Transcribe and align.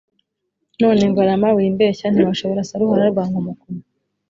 None 0.81 1.03
Ngarama 1.11 1.49
wimbeshya, 1.57 2.07
ntiwashobora 2.09 2.67
Saruhara 2.69 3.05
rwa 3.11 3.23
Nkomokomo, 3.29 3.81